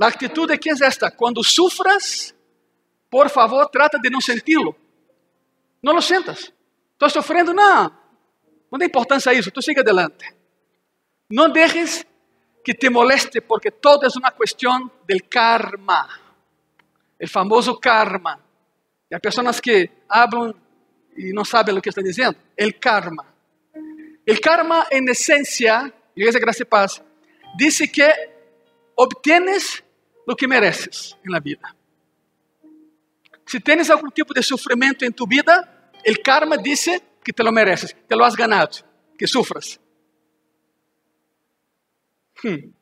[0.00, 2.34] A atitude aqui é esta: quando sufras,
[3.10, 4.76] por favor, trata de não senti-lo.
[5.82, 6.52] Não lo sentas.
[6.92, 7.52] Estou sofrendo?
[7.52, 7.92] Não.
[8.70, 9.50] Não dá importância a isso.
[9.50, 10.34] Tu siga adelante.
[11.30, 12.04] Não deixes
[12.64, 16.08] que te moleste, porque todo é uma questão del karma.
[17.22, 18.40] O famoso karma.
[19.10, 20.54] E há pessoas que hablam
[21.16, 22.36] e não sabem o que estão dizendo.
[22.56, 23.26] El karma.
[24.26, 27.02] El karma, en esencia, Igreja Graça e Paz,
[27.58, 28.10] dice que
[28.96, 29.83] obtienes
[30.26, 31.74] lo que mereces en la vida.
[33.46, 37.52] Si tienes algún tipo de sufrimiento en tu vida, el karma dice que te lo
[37.52, 38.70] mereces, te lo has ganado,
[39.18, 39.80] que sufras.
[42.42, 42.72] Hmm.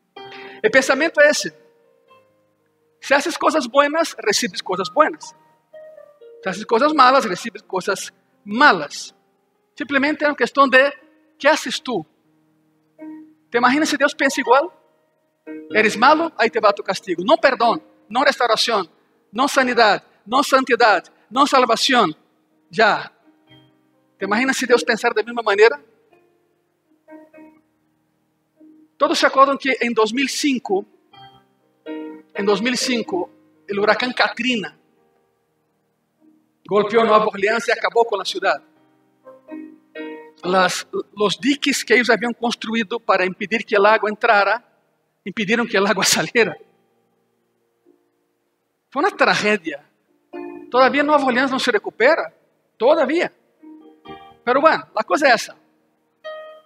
[0.63, 1.63] El pensamento es ese.
[3.01, 5.35] Si haces cosas buenas, recibes cosas buenas.
[6.43, 8.13] Si haces cosas malas, recibes cosas
[8.45, 9.15] malas.
[9.77, 10.93] Simplesmente é uma questão de
[11.39, 12.07] que haces tu?
[13.51, 14.73] Te imaginas se Deus pensa igual?
[15.73, 17.25] Eres malo, aí te vai tu castigo.
[17.25, 18.89] Não perdão, não restauração,
[19.33, 22.15] não sanidade, não santidade, não salvação.
[22.71, 23.11] Já.
[24.19, 25.83] Te imaginas se Deus pensar da mesma maneira?
[28.97, 30.87] Todos se acordam que em 2005,
[32.37, 33.31] em 2005,
[33.71, 34.79] o huracán Katrina
[36.69, 38.63] golpeou Nova Orleans e acabou com a cidade
[40.43, 40.87] las,
[41.17, 44.65] los diques que ellos habían construido para impedir que el agua entrara,
[45.25, 46.57] impidieron que el agua saliera.
[48.91, 49.85] Fue una tragedia.
[50.71, 52.33] Todavía Nueva Orleans no se recupera.
[52.77, 53.33] Todavía.
[54.45, 55.57] Pero bueno, la cosa es esa.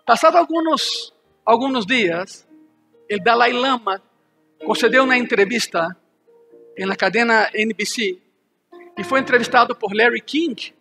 [0.05, 2.47] Pasado algunos, algunos días,
[3.09, 4.03] el Dalai Lama
[4.65, 5.97] concedeu uma entrevista
[6.79, 8.19] na cadena NBC
[8.97, 10.73] e foi entrevistado por Larry King,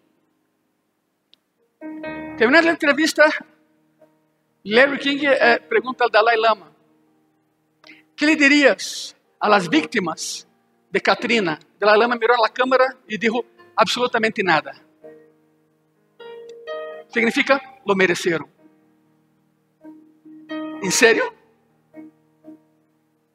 [2.38, 3.24] Terminada a entrevista,
[4.66, 6.75] Larry King eh, pergunta ao Dalai Lama:
[8.16, 10.48] que lhe dirias a las víctimas
[10.90, 11.60] de Katrina?
[11.80, 13.44] Dalai Lama mirou na câmera e disse:
[13.76, 14.74] absolutamente nada.
[17.10, 18.50] Significa, lo mereceram.
[20.82, 21.34] Em sério?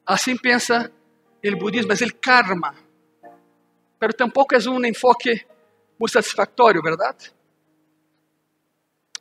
[0.06, 0.92] Assim pensa
[1.44, 2.74] o budismo, é o karma.
[3.98, 5.46] Pero tampouco é um enfoque
[5.98, 7.32] muito satisfatório, verdade?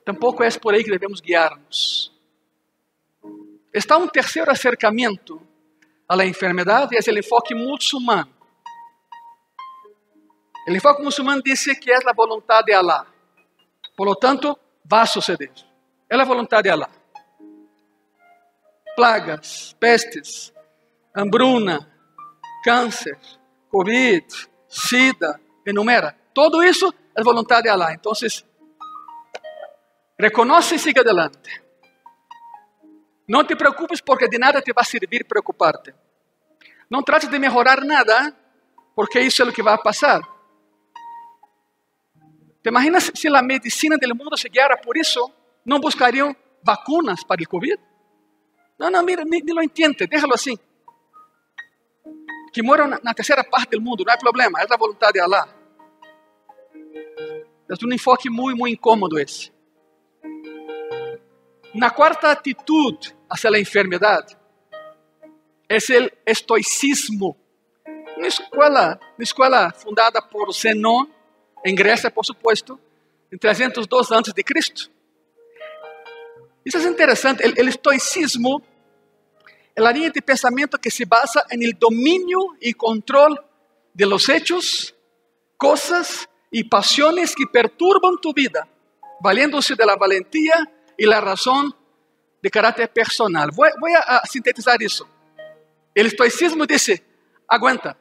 [0.04, 2.12] Tampouco é por aí que devemos guiar-nos.
[3.74, 5.42] Está um terceiro acercamento
[6.26, 8.34] enfermidade, é o enfoque muçulmano.
[10.68, 13.06] O enfoque muçulmano diz que é a vontade de Allah.
[13.96, 14.58] Por lo tanto,
[15.06, 15.52] suceder.
[16.10, 16.90] É a vontade de Allah.
[18.96, 20.52] Plagas, pestes,
[21.16, 21.88] hambruna,
[22.64, 23.18] câncer,
[23.70, 24.26] Covid,
[24.68, 26.16] SIDA, enumera.
[26.34, 27.94] Todo isso é vontade de Allah.
[27.94, 28.14] Então,
[30.20, 31.69] Reconoce e siga adelante.
[33.30, 35.94] Não te preocupes porque de nada te vai servir preocuparte.
[36.90, 38.36] Não trate de melhorar nada
[38.96, 40.20] porque isso é o que vai passar.
[42.64, 45.32] ¿Te imaginas se a medicina do mundo se guiara por isso?
[45.64, 47.80] Não buscariam vacunas para o Covid?
[48.80, 50.58] Não, não, mira, nem, lo entende, déjalo assim.
[52.52, 55.20] Que moram na, na terceira parte do mundo, não é problema, é a vontade de
[55.20, 55.48] Allah.
[57.70, 59.52] É um enfoque muito, muito incômodo esse.
[61.76, 64.40] Na quarta atitude hacia a enfermidade
[65.70, 67.38] é o estoicismo.
[68.18, 71.06] Uma escola, uma escola fundada por Zenon,
[71.64, 72.80] em Grécia, por supuesto,
[73.32, 74.90] em 302 antes de Cristo.
[76.66, 77.44] Isso é interessante.
[77.46, 78.62] O estoicismo
[79.76, 83.38] é a linha de pensamento que se basa no domínio e controle
[83.94, 84.96] de los hechos,
[85.56, 88.68] coisas e pasiones que perturbam tu vida,
[89.22, 90.56] valiéndose de la valentía
[90.98, 91.76] y la razón
[92.42, 93.50] de carácter personal.
[93.52, 95.08] Voy, voy a, a, sintetizar isso.
[95.94, 97.04] El estoicismo dice,
[97.48, 97.98] aguanta.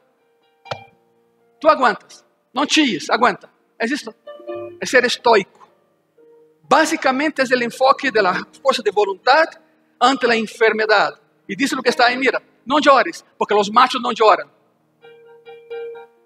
[1.59, 2.25] Tú aguantas.
[2.53, 3.49] Não chilles, aguanta.
[3.77, 4.13] É isso.
[4.79, 5.67] É ser estoico.
[6.63, 9.57] Basicamente é o enfoque da força de vontade
[9.99, 11.17] ante a enfermidade.
[11.47, 14.49] E diz o que está aí, mira, não chores, porque os machos não choram.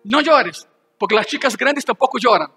[0.03, 0.67] Não chores,
[0.99, 2.51] porque as chicas grandes tampouco choram.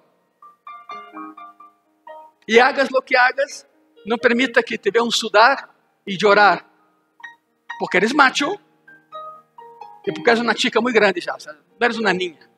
[2.49, 3.67] E hagas lo que hagas,
[4.07, 5.75] não permita que te vean sudar
[6.07, 6.65] e chorar,
[7.79, 8.59] porque eres macho
[10.07, 12.49] e porque eres uma chica muito grande já, não eres uma niña.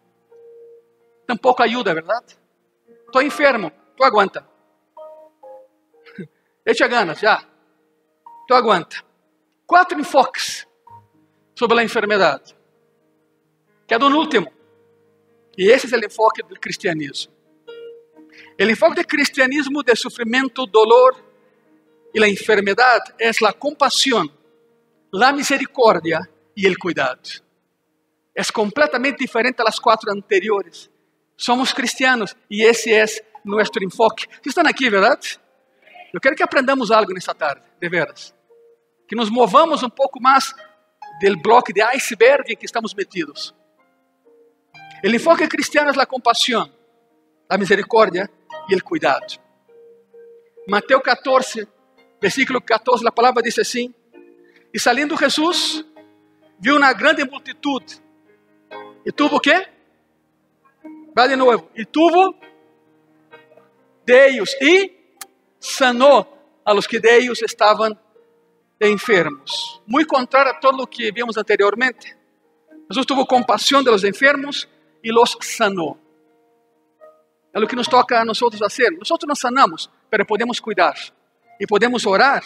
[1.26, 2.38] Tampouco ajuda, verdade?
[3.06, 4.46] Estou enfermo, tu aguanta.
[6.64, 7.42] Echa ganas, já.
[8.46, 9.02] Tu aguanta.
[9.66, 10.66] Quatro enfoques
[11.54, 12.56] sobre a enfermidade.
[13.86, 14.52] Quedo no último.
[15.56, 17.32] E esse é o enfoque do cristianismo.
[18.60, 21.27] O enfoque do cristianismo de sofrimento, dolor
[22.18, 24.28] y la enfermedad es la compasión,
[25.12, 26.20] la misericordia
[26.54, 27.20] y el cuidado.
[28.34, 30.88] é completamente diferente das quatro anteriores.
[31.36, 33.04] Somos cristianos e esse é
[33.44, 34.26] nosso enfoque.
[34.28, 35.40] Vocês estão aqui, verdade?
[36.12, 38.34] Eu quero que aprendamos algo nessa tarde, de veras.
[39.08, 40.54] Que nos movamos um pouco mais
[41.20, 43.54] do bloco de iceberg em que estamos metidos.
[45.04, 46.72] O enfoque cristiano é a compaixão,
[47.48, 48.30] a misericórdia
[48.68, 49.40] e o cuidado.
[50.68, 51.66] Mateus 14,
[52.20, 53.94] versículo 14, a palavra diz assim:
[54.72, 55.84] E salindo Jesus,
[56.58, 57.84] viu uma grande multitud.
[59.04, 59.68] E tuvo o quê?
[61.14, 61.70] Vai de novo.
[61.74, 62.34] E tuvo
[64.04, 64.92] Deus e
[65.58, 66.26] sanou
[66.64, 67.98] a los que Deus estavam
[68.80, 69.80] enfermos.
[69.86, 72.16] Muito contrário a todo o que vimos anteriormente.
[72.90, 74.68] Jesus tuvo compaixão de los enfermos
[75.02, 75.98] e los sanou.
[77.52, 78.90] É o que nos toca a nós fazer.
[78.90, 80.94] Nós não sanamos, mas podemos cuidar
[81.58, 82.42] e podemos orar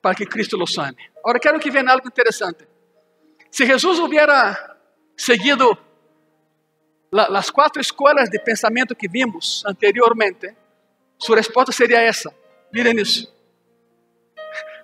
[0.00, 0.96] para que Cristo los sane.
[1.18, 2.66] Agora quero que vejam algo interessante.
[3.50, 4.76] Se Jesus hubiera
[5.16, 5.78] seguido
[7.10, 10.56] las quatro escolas de pensamento que vimos anteriormente,
[11.18, 12.30] sua resposta seria essa.
[12.72, 13.32] Miren isso.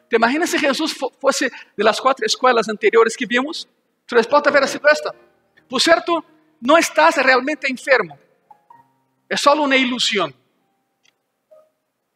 [0.09, 3.69] Te imaginas se Jesus fosse de las quatro escolas anteriores que vimos?
[4.07, 5.15] Sua resposta teria sido esta.
[5.69, 6.25] Por certo,
[6.61, 8.19] não estás realmente enfermo.
[9.29, 10.33] É só uma ilusão.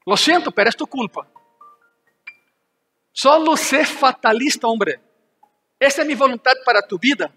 [0.07, 1.27] Lo siento, pero es tu culpa.
[3.17, 5.01] Solo sé fatalista, hombre.
[5.81, 7.33] Essa é minha vontade para tu vida.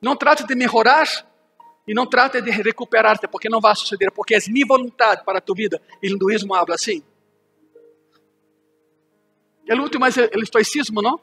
[0.00, 1.08] Não trate de melhorar
[1.84, 5.52] e não trate de recuperar-te, porque não vai suceder, porque é minha vontade para tu
[5.52, 5.82] vida.
[6.00, 7.02] E o hinduísmo habla assim.
[9.68, 11.20] O último é o estoicismo, não?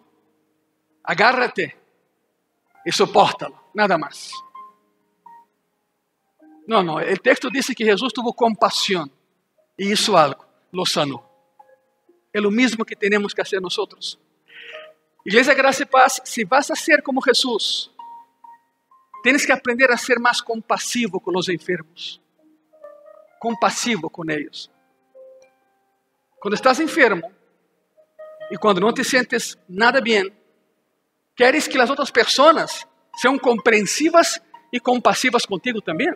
[1.02, 1.78] Agárrate
[2.86, 4.32] e suporta-lo, nada mais.
[6.68, 9.10] Não, não, o texto diz que Jesus teve compaixão
[9.80, 10.44] e isso algo,
[10.74, 11.35] lo sanou.
[12.36, 14.20] É o mesmo que temos que fazer nós.
[15.26, 17.90] Igreja Graça e Paz, se vas a ser como Jesus,
[19.24, 22.22] tens que aprender a ser mais compassivo com os enfermos,
[23.40, 24.70] compassivo com eles.
[26.42, 27.32] Quando estás enfermo
[28.52, 30.30] e quando não te sientes nada bem,
[31.38, 32.86] queres que as outras pessoas
[33.16, 34.42] sejam compreensivas
[34.74, 36.14] e compassivas contigo também?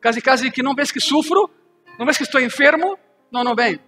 [0.00, 1.48] Casi, casi que não vês que sufro,
[1.96, 2.98] não vês que estou enfermo,
[3.30, 3.78] não, não vem.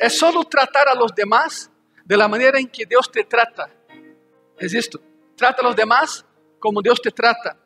[0.00, 1.70] É só tratar a los demás
[2.04, 3.70] de la maneira em que Deus te trata.
[4.58, 5.00] É isto.
[5.36, 6.24] Trata a los demás
[6.58, 7.56] como Deus te trata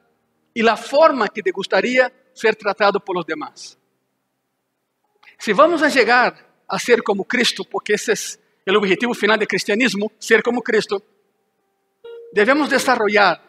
[0.55, 3.79] e a forma que te gostaria ser tratado por los demás.
[5.39, 6.33] Se vamos a chegar
[6.69, 11.03] a ser como Cristo, porque esse é o objetivo final do cristianismo, ser como Cristo,
[12.33, 13.41] devemos desarrollar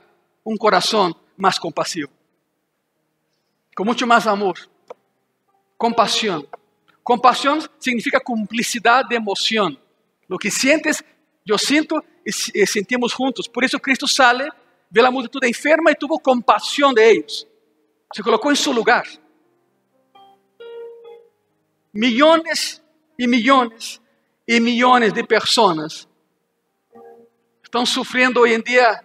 [0.46, 2.12] um coração mais compassivo
[3.76, 4.58] com muito mais amor,
[5.78, 6.48] compaixão.
[7.06, 9.78] Compaixão significa cumplicidade de emoção.
[10.28, 11.04] Lo que sientes,
[11.48, 13.48] eu sinto e sentimos juntos.
[13.48, 14.50] Por isso Cristo sale,
[14.90, 17.46] vê a multitud enferma e tuvo compaixão de eles.
[18.12, 19.08] Se colocou em seu lugar.
[21.94, 22.82] Milhões
[23.20, 24.02] e milhões
[24.48, 26.08] e milhões de pessoas
[27.64, 29.00] estão sofrendo hoje em dia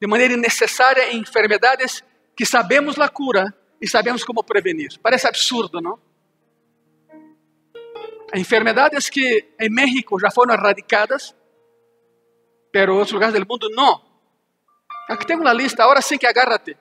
[0.00, 2.02] de maneira innecessária enfermidades
[2.34, 4.98] que sabemos a cura, e sabemos como prevenir.
[5.02, 5.98] Parece absurdo, não?
[8.34, 11.34] Enfermedades que em México já foram erradicadas,
[12.72, 14.02] pero em outros lugares do mundo não.
[15.08, 16.76] Aqui tem uma lista, agora sim que agárrate.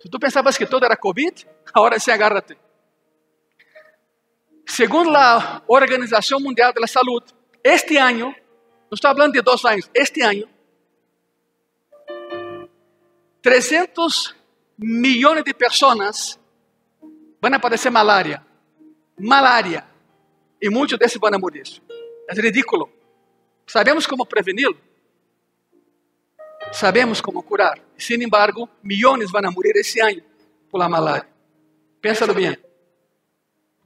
[0.00, 2.58] Se tu pensavas que todo era Covid, agora sim agárrate.
[4.66, 7.34] Segundo a Organização Mundial da Saúde,
[7.64, 10.48] este ano, não estou falando de dois anos, este ano,
[13.40, 14.34] 300
[14.76, 16.38] milhões de pessoas
[17.40, 18.44] vão aparecer malária.
[19.18, 19.87] Malária.
[20.60, 21.68] E muitos desses vão morrer.
[22.28, 22.90] É ridículo.
[23.66, 24.78] Sabemos como preveni-lo.
[26.72, 27.80] Sabemos como curar.
[27.96, 30.22] Sin embargo, milhões vão morrer esse ano
[30.70, 31.28] por malária.
[32.00, 32.56] Pensa bem.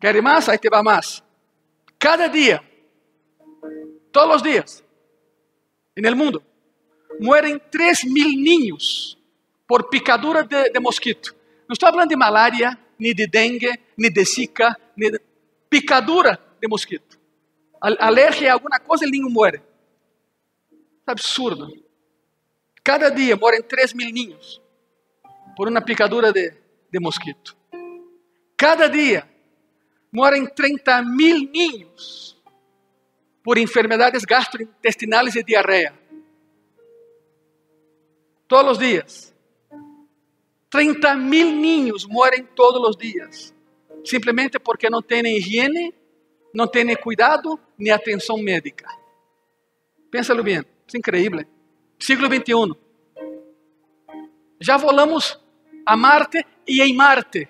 [0.01, 0.49] Quer mais?
[0.49, 1.23] Aí te vai mais.
[1.99, 2.61] Cada dia,
[4.11, 4.85] todos os dias,
[5.97, 6.43] no mundo,
[7.21, 9.17] mueren 3 mil niños
[9.67, 11.35] por picadura de, de mosquito.
[11.69, 15.21] Não estou falando de malária, nem de dengue, nem de zika, nem de
[15.71, 17.19] picadura de mosquito.
[17.81, 19.61] Alergia a alguma coisa, muere.
[21.05, 21.69] É absurdo.
[22.85, 24.63] Cada dia morrem 3 mil ninhos
[25.57, 26.55] por uma picadura de,
[27.01, 27.57] mosquito.
[28.57, 29.29] Cada dia
[30.13, 32.41] morrem 30 mil ninhos
[33.43, 35.99] por enfermedades gastrointestinais e diarreia.
[38.47, 39.35] Todos os dias.
[40.71, 43.55] 30 mil niños mueren todos los días,
[44.05, 45.93] simplemente porque no tienen higiene,
[46.53, 48.89] no tienen cuidado ni atención médica.
[50.11, 51.47] Piénsalo bien, es increíble.
[51.99, 52.79] Siglo XXI.
[54.61, 55.41] Já volamos
[55.87, 57.49] a Marte e em Marte.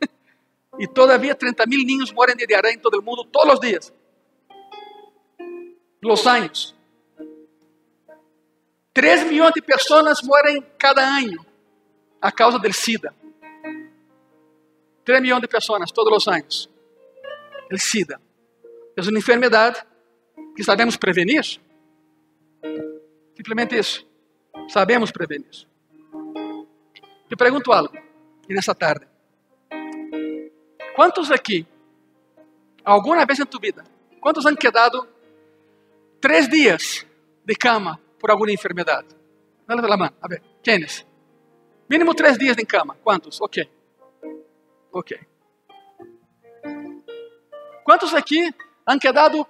[0.78, 3.92] e todavia 30 mil ninhos morrem de diarreia em todo o mundo todos os dias.
[6.00, 6.74] Los anos.
[8.94, 11.44] 3 milhões de pessoas morrem cada ano
[12.20, 13.14] a causa do SIDA.
[15.04, 16.71] 3 milhões de pessoas todos os anos.
[17.72, 18.20] O SIDA.
[18.96, 19.82] É uma enfermidade
[20.54, 21.42] que sabemos prevenir.
[23.34, 24.06] Simplesmente isso.
[24.68, 25.48] Sabemos prevenir.
[27.28, 27.96] Te pergunto algo,
[28.46, 29.06] e nessa tarde.
[30.94, 31.66] Quantos aqui,
[32.84, 33.84] alguma vez em tua vida,
[34.20, 35.08] quantos han quedado
[36.20, 37.06] três dias
[37.42, 39.08] de cama por alguma enfermidade?
[39.66, 41.06] Levanta a mão, a ver, quenes?
[41.88, 43.40] Mínimo três dias em cama, quantos?
[43.40, 43.66] Ok.
[44.92, 45.31] Ok.
[47.84, 48.54] Quantos aqui
[48.86, 49.46] han quedado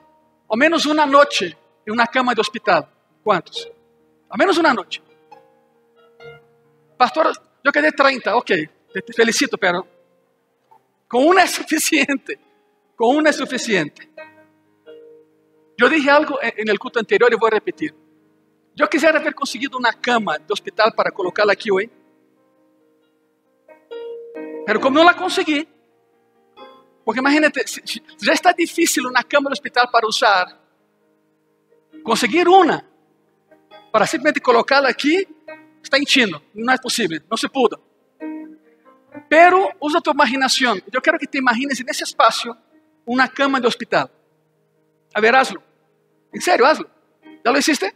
[0.48, 2.88] ao menos uma noite em uma cama de hospital?
[3.22, 3.68] Quantos?
[4.28, 5.02] Ao menos uma noite.
[6.96, 7.32] Pastor,
[7.64, 8.68] eu quedei 30, ok.
[8.92, 9.86] Te felicito, pero
[11.08, 12.38] com uma é suficiente.
[12.96, 14.08] Com uma é suficiente.
[15.78, 17.94] Eu dije algo no culto anterior e vou repetir.
[18.78, 21.90] Eu quisiera ter conseguido uma cama de hospital para colocá-la aqui hoje.
[24.64, 25.68] Pero como não la consegui,
[27.04, 27.64] porque imagínate,
[28.20, 30.46] já está difícil uma cama de hospital para usar,
[32.04, 32.84] conseguir uma
[33.92, 35.28] para simplesmente colocá-la aqui
[35.82, 37.78] está chino, não é possível, não se pudo.
[39.28, 40.80] Pero usa tua imaginação.
[40.92, 42.54] Eu quero que te imagines nesse espaço
[43.06, 44.08] uma cama de hospital.
[45.14, 45.62] A ver, hazlo.
[46.34, 46.88] Em sério, hazlo.
[47.44, 47.94] Já lo hiciste?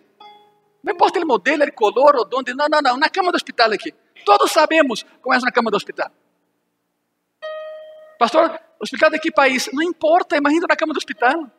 [0.82, 2.52] Não importa o modelo, o color, ou onde.
[2.54, 2.96] Não, não, não.
[2.96, 3.94] Uma cama de hospital aqui.
[4.25, 6.10] Todos sabemos como é uma cama de hospital.
[8.18, 9.68] Pastor, hospital de que país?
[9.73, 11.50] Não importa, imagina na cama do hospital.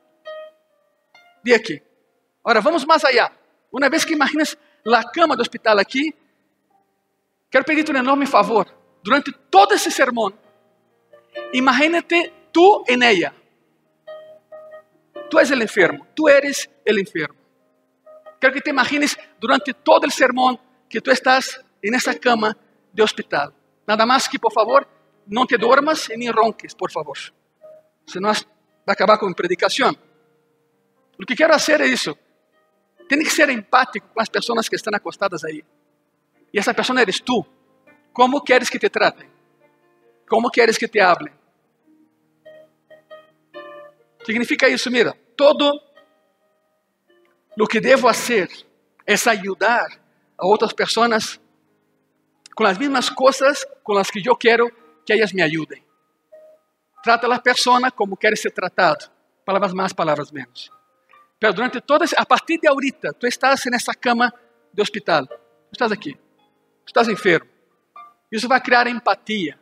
[1.44, 1.82] De aqui.
[2.44, 3.32] Agora, vamos mais allá.
[3.72, 6.14] Uma vez que imaginas a cama do hospital aqui,
[7.52, 8.66] quero pedir-te um enorme favor.
[9.04, 10.34] Durante todo esse sermão,
[11.54, 13.34] imagínate tu em ella.
[15.30, 17.36] Tu és o enfermo, tu eres o enfermo.
[18.40, 20.58] Quero que te imagines durante todo o sermão
[20.90, 22.56] que tu estás em essa cama
[22.94, 23.52] de hospital.
[23.86, 24.88] Nada mais que, por favor,
[25.28, 27.18] não te duermas e nem ronques, por favor.
[28.06, 29.96] Senão vai acabar com a predicação.
[31.20, 32.18] O que quero fazer é isso.
[33.10, 35.64] Tem que ser empático com as pessoas que estão acostadas aí.
[36.54, 37.46] E essa pessoa eres tu.
[38.14, 39.30] Como queres que te tratem?
[40.28, 41.34] Como queres que te hablen?
[44.26, 45.72] Significa isso, mira, todo
[47.60, 48.50] o que devo fazer
[49.06, 49.88] é ajudar
[50.38, 51.40] a outras pessoas
[52.54, 54.70] com as mesmas coisas com as que eu quero
[55.08, 55.82] que elas me ajudem.
[57.02, 59.10] Trata a pessoa como quer ser tratado.
[59.46, 60.70] Palavras mais, palavras menos.
[61.40, 64.34] Pero durante todas, a partir de ahorita, tu estás nessa cama
[64.74, 65.26] de hospital.
[65.26, 66.14] Tu estás aqui.
[66.14, 67.50] Tu estás enfermo.
[68.30, 69.58] Isso vai criar empatia.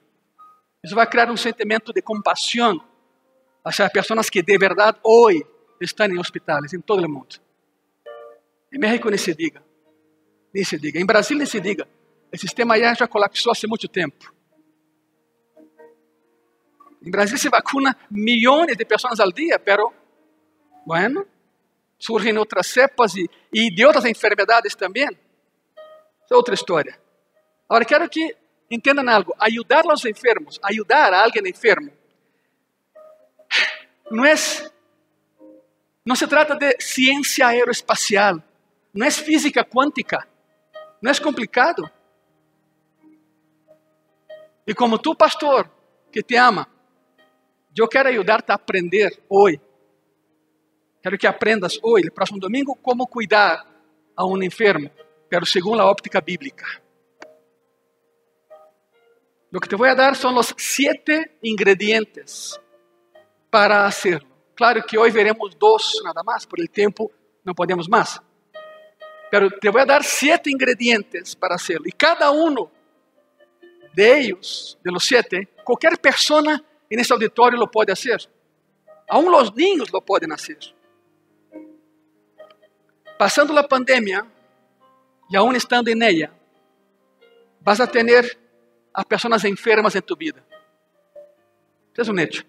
[0.84, 2.84] Isso vai criar um sentimento de compaixão
[3.64, 5.46] hacia pessoas que de verdade hoje
[5.80, 7.36] estão em hospitais em todo o mundo.
[8.74, 9.64] Em México nem se diga.
[10.52, 11.00] Nem se diga.
[11.00, 11.88] Em Brasil nem se diga.
[12.34, 14.35] O sistema já colapsou há muito tempo.
[17.06, 19.94] Em Brasil se vacuna milhões de pessoas ao dia, pero,
[20.86, 21.28] bueno,
[22.00, 23.30] surgem outras cepas e,
[23.70, 25.08] de outras enfermidades também.
[25.08, 27.00] Isso é outra história.
[27.70, 28.36] Agora, quero que
[28.72, 29.36] entendam algo.
[29.40, 31.92] Ajudar aos enfermos, ajudar a alguém enfermo,
[34.10, 34.34] não é,
[36.04, 38.42] não se trata de ciência aeroespacial,
[38.92, 40.28] não é física quântica,
[41.00, 41.88] não é complicado.
[44.66, 45.70] E como tu, pastor,
[46.12, 46.68] que te ama,
[47.82, 49.60] eu quero ajudar-te a aprender hoje
[51.06, 53.64] Quero que aprendas hoje, próximo domingo, como cuidar
[54.16, 54.90] a um enfermo,
[55.30, 56.66] pero segundo a óptica bíblica.
[59.52, 62.60] Lo que te voy a dar son los siete ingredientes
[63.52, 64.28] para hacerlo.
[64.56, 67.12] Claro que hoy veremos dos nada más, por el tiempo
[67.44, 68.20] no podemos más.
[69.30, 71.84] Pero te voy a dar siete ingredientes para hacerlo.
[71.86, 72.72] Y cada uno
[73.94, 78.30] de ellos, de los siete, cualquier persona en este auditorio lo puede hacer.
[79.08, 80.58] Aún los niños lo pueden hacer.
[83.18, 84.26] Passando a pandemia
[85.32, 86.32] e aún estando em ella,
[87.62, 88.38] vas a ter
[88.94, 90.44] a pessoas enfermas em tu vida.
[91.98, 92.46] Isso é um hecho.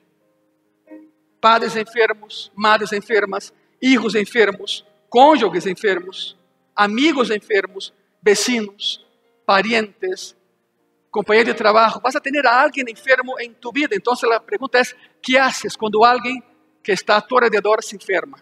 [1.40, 6.36] Padres enfermos, madres enfermas, hijos enfermos, cônjuges enfermos,
[6.74, 9.06] amigos enfermos, vecinos,
[9.44, 10.36] parientes,
[11.16, 12.00] companheiro de trabalho.
[12.02, 13.94] Vas a ter a alguém enfermo em tu vida.
[13.94, 14.82] Então a pergunta é:
[15.22, 16.42] que haces quando alguém
[16.82, 18.38] que está a tu alrededor se enferma?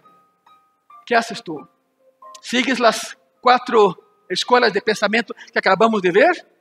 [1.07, 1.67] Que haces tu?
[2.43, 3.97] Sigues as quatro
[4.29, 6.55] escolas de pensamento que acabamos de ver?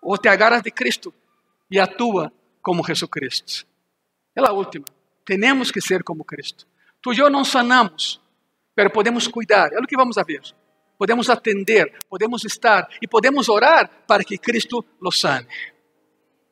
[0.00, 1.12] o te agarras de Cristo
[1.68, 2.32] y actúa
[2.62, 3.66] como Jesucristo.
[4.34, 4.86] É a última.
[5.24, 6.66] Temos que ser como Cristo.
[7.00, 8.20] Tu e eu não sanamos,
[8.74, 9.72] pero podemos cuidar.
[9.72, 10.42] É o que vamos a ver.
[11.00, 15.46] Podemos atender, podemos estar e podemos orar para que Cristo lo sane.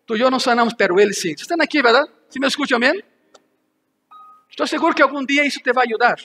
[0.07, 1.33] Tu e eu não sanamos, pero Ele sim.
[1.33, 2.11] Estão aqui, verdade?
[2.31, 3.05] Se me escutam, amém?
[4.49, 6.17] Estou seguro que algum dia isso te vai ajudar.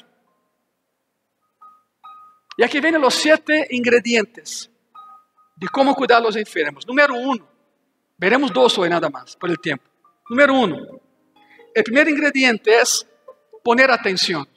[2.57, 4.69] E aqui vêm os sete ingredientes
[5.57, 6.85] de como cuidar dos enfermos.
[6.85, 7.37] Número um,
[8.17, 9.83] veremos dois hoje nada mais, por el tempo.
[10.29, 12.83] Número um, o primeiro ingrediente é
[13.61, 14.47] poner atenção.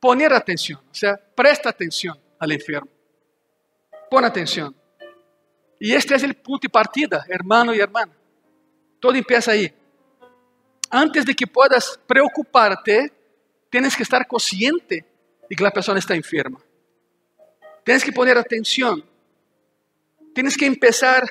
[0.00, 2.88] Poner atenção, ou seja, presta atenção ao enfermo.
[4.10, 4.74] Pon atenção.
[5.80, 8.16] E este é o ponto de partida, hermano e hermana.
[9.00, 9.74] Todo empieza aí.
[10.90, 13.12] Antes de que puedas preocuparte,
[13.70, 15.04] tienes que estar consciente
[15.48, 16.60] de que a pessoa está enferma.
[17.84, 19.02] Tienes que poner atenção.
[20.34, 21.22] Tienes que empezar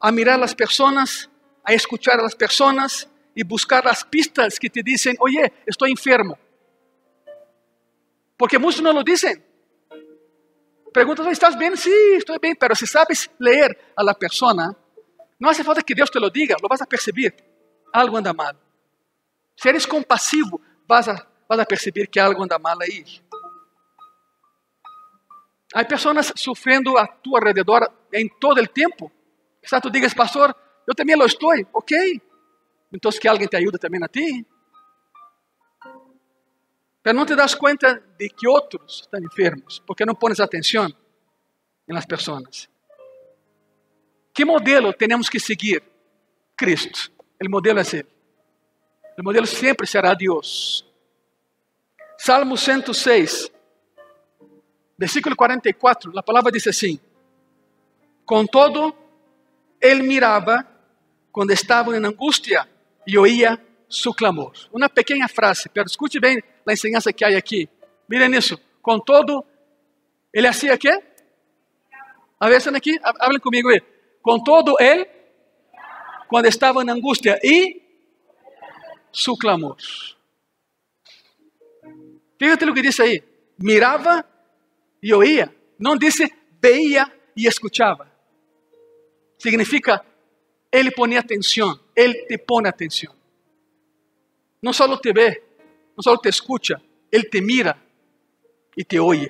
[0.00, 1.28] a mirar as pessoas,
[1.64, 6.38] a escuchar a las personas e buscar as pistas que te dizem, oye, estou enfermo.
[8.38, 9.42] Porque muitos não lo dizem.
[10.96, 11.76] Perguntas, ¿estás bem?
[11.76, 14.74] Sí, estou bem, pero se sabes ler a la persona,
[15.38, 17.36] não hace falta que Deus te lo diga, lo vas a perceber.
[17.92, 18.56] Algo anda mal.
[19.54, 23.04] Se eres compassivo, vas a, vas a perceber que algo anda mal aí.
[25.74, 29.12] Há pessoas sofrendo a tu alrededor em todo o tempo.
[29.60, 30.56] Quizás tu digas, pastor,
[30.88, 31.52] eu também lo estou.
[31.74, 32.22] Ok,
[32.90, 34.46] então, que alguém te ajude também a ti.
[37.06, 40.92] Mas não te das conta de que outros estão enfermos, porque não pones atenção
[41.86, 42.68] nas pessoas.
[44.34, 45.84] Que modelo temos que seguir?
[46.56, 47.12] Cristo.
[47.40, 48.08] O modelo é Ele.
[49.16, 50.84] O modelo sempre será Deus.
[52.18, 53.52] Salmo 106,
[54.98, 56.98] versículo 44, a palavra diz assim:
[58.24, 58.92] Contudo,
[59.80, 60.66] ele mirava
[61.30, 62.68] quando estavam em angústia
[63.06, 64.52] e oía su clamor.
[64.72, 67.68] Uma pequena frase, pero escute bem a enseñança que há aqui.
[68.08, 68.58] Miren isso.
[68.82, 69.44] Com todo,
[70.32, 70.90] ele hacía quê?
[72.38, 72.98] A ver, aqui?
[73.02, 73.68] Hablen comigo.
[74.22, 75.08] Com todo, ele,
[76.28, 77.82] quando estava em angústia e
[79.10, 79.76] su clamor.
[82.38, 83.22] Fíjate o que diz aí.
[83.58, 84.24] Mirava
[85.02, 85.54] e oía.
[85.78, 88.10] Não disse veia e escuchava.
[89.38, 90.04] Significa
[90.70, 93.14] ele põe atenção, Ele te põe atenção.
[94.62, 95.42] Não só te vê,
[95.96, 97.80] não só te escuta, Ele te mira
[98.76, 99.28] e te ouve.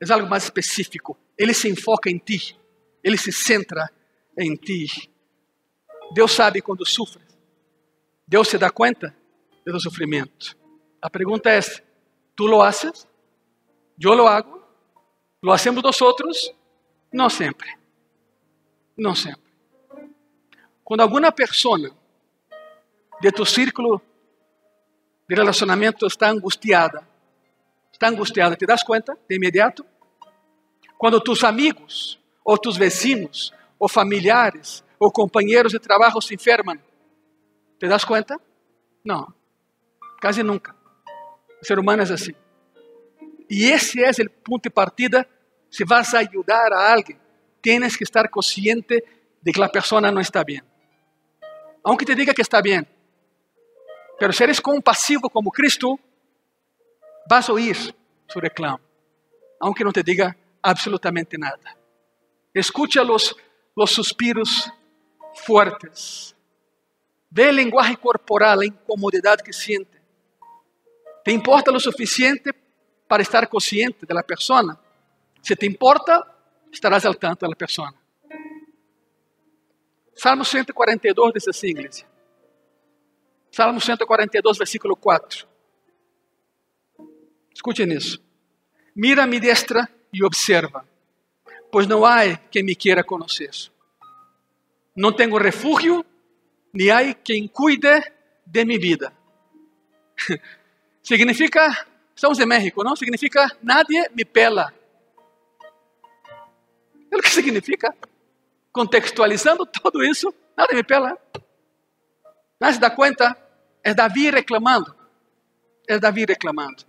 [0.00, 1.16] É algo mais específico.
[1.36, 2.58] Ele se enfoca em ti,
[3.02, 3.90] Ele se centra
[4.36, 5.10] em ti.
[6.12, 7.26] Deus sabe quando sofres.
[8.26, 9.14] Deus se dá conta
[9.64, 10.56] do sofrimento.
[11.00, 11.60] A pergunta é:
[12.34, 13.06] ¿tú lo haces?
[13.96, 14.66] ¿Yo lo hago?
[15.42, 16.52] ¿Lo hacemos nosotros?
[17.12, 17.76] Não sempre.
[18.96, 19.48] Não sempre.
[20.84, 21.78] Quando alguma pessoa
[23.20, 24.00] de tu círculo
[25.28, 27.06] de relacionamento está angustiada,
[27.92, 29.84] está angustiada, ¿te das conta de imediato?
[30.96, 36.78] Quando tus amigos, ou tus vecinos, ou familiares, ou companheiros de trabalho se enfermam,
[37.78, 38.40] ¿te das conta?
[39.04, 39.32] Não,
[40.20, 40.74] quase nunca.
[41.60, 42.34] O ser humano é assim.
[43.50, 45.26] E esse é o ponto de partida.
[45.70, 47.18] Se vas a ajudar a alguém,
[47.60, 49.04] tienes que estar consciente
[49.42, 50.62] de que a pessoa não está bem
[51.88, 52.86] aunque te diga que está bien.
[54.18, 55.98] Pero si eres compasivo como Cristo,
[57.28, 57.76] vas a oír
[58.26, 58.80] su reclamo,
[59.60, 61.76] aunque no te diga absolutamente nada.
[62.52, 63.36] Escucha los,
[63.76, 64.70] los suspiros
[65.34, 66.34] fuertes.
[67.30, 70.00] Ve el lenguaje corporal, la incomodidad que siente.
[71.24, 72.50] ¿Te importa lo suficiente
[73.06, 74.78] para estar consciente de la persona?
[75.42, 76.36] Si te importa,
[76.72, 77.94] estarás al tanto de la persona.
[80.14, 82.06] Salmo 142 diz assim, igreja.
[83.50, 85.46] Salmo 142, versículo 4.
[87.54, 88.22] Escute nisso.
[88.94, 90.86] Mira a mi destra e observa,
[91.70, 93.50] pois não há quem me queira conhecer.
[94.94, 96.04] Não tenho refúgio,
[96.72, 98.12] nem há quem cuide
[98.46, 99.12] de minha vida.
[101.02, 102.96] Significa, estamos em México, não?
[102.96, 104.72] Significa, nadie me pela.
[107.10, 107.94] É o que significa?
[108.78, 111.18] contextualizando todo isso, nada me pela.
[112.60, 113.36] Mas se dá conta,
[113.82, 114.94] é Davi reclamando.
[115.88, 116.84] É Davi reclamando.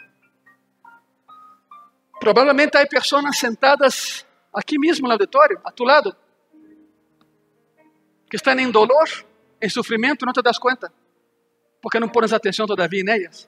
[2.19, 6.15] Provavelmente há pessoas sentadas aqui mesmo no auditório, a tu lado,
[8.29, 9.07] que estão em dolor,
[9.61, 10.91] em sofrimento, não te das conta,
[11.81, 13.47] porque não pones atenção todavia nelas.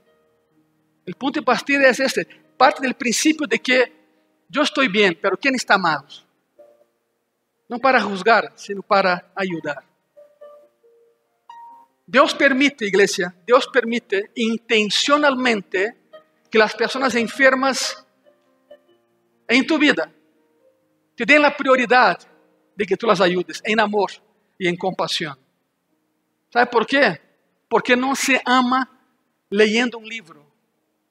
[1.07, 2.25] O ponto de partida é este:
[2.57, 3.91] parte do princípio de que
[4.53, 6.05] eu estou bem, pero quem está mal?
[7.71, 9.81] não para juzgar, sino para ayudar.
[12.11, 15.95] Deus permite, igreja, Deus permite intencionalmente
[16.49, 18.05] que as pessoas enfermas
[19.47, 20.13] em tu vida
[21.15, 22.27] te den a prioridade
[22.75, 24.11] de que tu las ayudes em amor
[24.59, 25.37] e em compaixão.
[26.51, 27.21] ¿Sabe por quê?
[27.69, 28.89] Porque não se ama
[29.49, 30.45] leyendo um livro.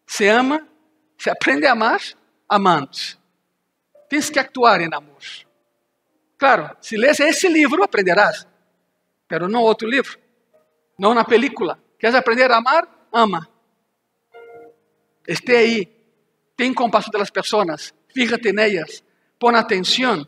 [0.07, 0.69] Se ama,
[1.17, 2.03] se aprende a amar
[2.47, 2.99] amando.
[4.07, 5.23] Tens que actuar em amor.
[6.37, 8.47] Claro, se lês esse livro, aprenderás,
[9.27, 10.19] pero não outro livro,
[11.01, 11.83] não na película.
[11.99, 12.87] Queres aprender a amar?
[13.11, 13.49] Ama.
[15.27, 15.89] Esté aí,
[16.55, 19.03] tem compaixão das pessoas, fíjate nelas,
[19.39, 20.27] põe atenção.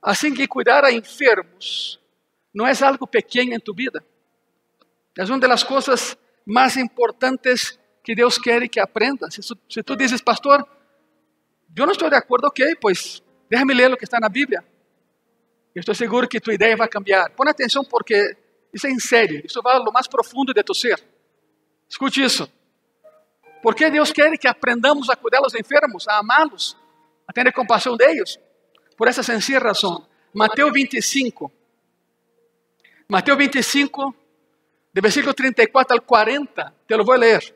[0.00, 1.98] Assim que cuidar a enfermos
[2.54, 4.04] não é algo pequeno em tu vida.
[5.18, 9.34] É uma das coisas mais importantes que Deus quer que aprendas.
[9.34, 10.64] Se, se tu dizes, pastor,
[11.76, 14.64] eu não estou de acordo, ok, pois déjame ler o que está na Bíblia.
[15.74, 17.30] estou seguro que tua ideia vai cambiar.
[17.30, 21.02] Põe atenção porque isso é em sério, isso vai ao mais profundo de tu ser.
[21.88, 22.50] Escute isso.
[23.62, 26.76] Porque Deus quer que aprendamos a cuidar dos enfermos, a amá-los,
[27.26, 28.38] a ter compaixão deles?
[28.96, 30.06] Por essa sencilla razão.
[30.32, 31.50] Mateus 25.
[33.08, 34.14] Mateus 25,
[34.92, 37.54] de versículo 34 al 40, te lo a leer.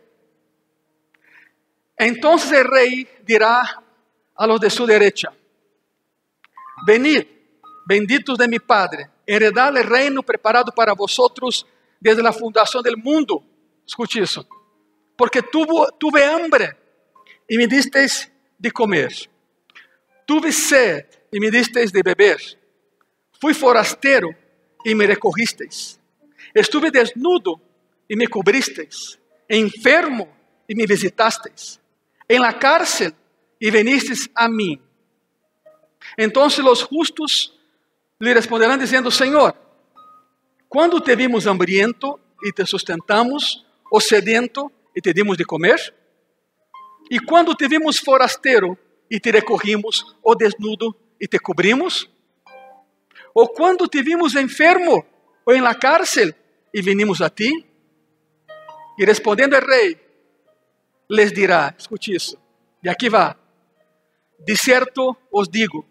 [1.96, 3.83] Entonces el rey dirá
[4.37, 5.33] a los de su derecha,
[6.87, 7.27] venid,
[7.87, 11.66] benditos de mi Padre, heredad el reino preparado para vosotros
[12.01, 13.45] desde la fundación del mundo.
[13.87, 14.47] Escute eso.
[15.16, 16.77] Porque tuvo, tuve hambre
[17.49, 19.12] y me disteis de comer.
[20.27, 22.40] Tuve sed y me disteis de beber.
[23.40, 24.31] Fui forastero
[24.85, 26.01] y me recogisteis.
[26.53, 27.61] Estuve desnudo
[28.09, 29.19] y me cubristeis.
[29.49, 30.29] Enfermo
[30.66, 31.81] y me visitasteis
[32.27, 33.12] en la cárcel
[33.59, 34.81] y venisteis a mí.
[36.16, 37.60] Entonces los justos
[38.21, 39.55] le responderán diciendo, Señor,
[40.69, 45.81] ¿cuándo te vimos hambriento y te sustentamos, o sediento y te dimos de comer?
[47.09, 48.79] ¿Y cuando te vimos forastero
[49.09, 52.09] y te recogimos, o desnudo y te cubrimos?
[53.33, 55.05] ¿O cuando te vimos enfermo
[55.45, 56.35] o en la cárcel
[56.73, 57.67] y vinimos a ti?
[58.99, 59.99] Y respondiendo el rey,
[61.09, 62.39] les dirá, escute isso,
[62.85, 63.37] e aqui vá,
[64.39, 65.89] de certo os digo,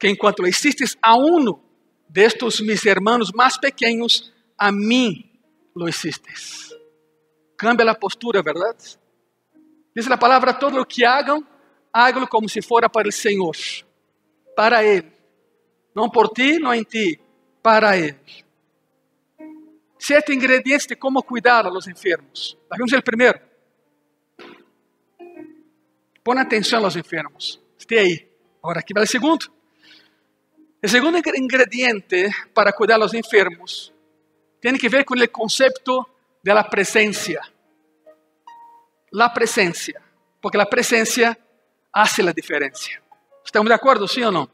[0.00, 1.62] que enquanto existes a uno
[2.08, 5.30] destes mis hermanos mais pequenos, a mim
[5.74, 6.32] lo hiciste.
[7.56, 8.98] Cambia a postura, verdade?
[9.94, 11.46] Diz a palavra: todo o que hagam,
[11.92, 13.54] hágalo como se fora para o Senhor,
[14.56, 15.12] para Ele.
[15.94, 17.20] Não por ti, não em ti,
[17.62, 18.16] para Ele.
[19.98, 22.56] Sete ingredientes de como cuidar a los enfermos.
[22.70, 23.38] Vamos o primeiro.
[26.24, 27.60] Põe atenção aos enfermos.
[27.78, 28.30] Esteja aí.
[28.62, 29.59] Agora aqui vai o segundo.
[30.82, 33.92] O segundo ingrediente para cuidar dos enfermos
[34.62, 36.08] tem que ver com o conceito
[36.42, 37.42] de la presencia.
[39.12, 40.00] La presencia.
[40.40, 41.38] Porque a presencia
[41.92, 42.90] hace la diferença.
[43.44, 44.48] ¿Estamos de acordo, sim ou não?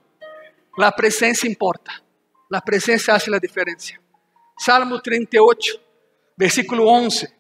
[0.76, 2.02] La presencia importa.
[2.50, 3.94] La presencia hace la diferença.
[4.58, 5.80] Salmo 38,
[6.36, 7.32] versículo 11.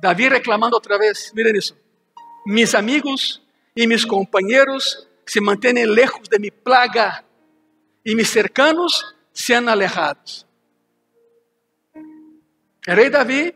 [0.00, 1.32] Davi reclamando outra vez.
[1.34, 1.76] Miren isso.
[2.46, 3.42] Mis amigos
[3.76, 7.24] e mis compañeros se mantêm lejos de mi plaga
[8.04, 10.20] e mis cercanos se han alejado.
[12.88, 13.54] O rei Davi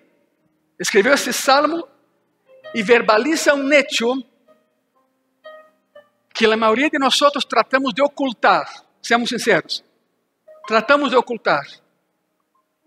[0.79, 1.89] escreveu esse salmo
[2.75, 4.23] e verbaliza um hecho
[6.35, 8.67] que a maioria de nós tratamos de ocultar,
[9.01, 9.85] seamos sinceros.
[10.67, 11.65] Tratamos de ocultar.